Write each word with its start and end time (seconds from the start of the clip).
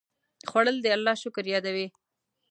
خوړل 0.49 0.77
د 0.81 0.85
الله 0.95 1.15
شکر 1.23 1.45
یادوي 1.53 1.87